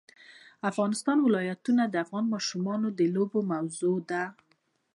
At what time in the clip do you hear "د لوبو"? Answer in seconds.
2.99-3.39